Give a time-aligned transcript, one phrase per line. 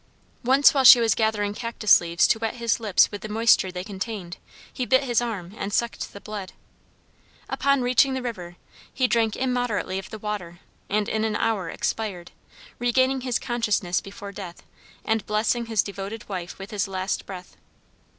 [0.43, 3.83] Once while she was gathering cactus leaves to wet his lips with the moisture they
[3.83, 4.37] contained,
[4.73, 6.53] he bit his arm and sucked the blood.
[7.47, 8.55] Upon reaching the river
[8.91, 10.59] he drank immoderately of the water
[10.89, 12.31] and in an hour expired,
[12.79, 14.63] regaining his consciousness before death,
[15.05, 17.55] and blessing his devoted wife with his last breath.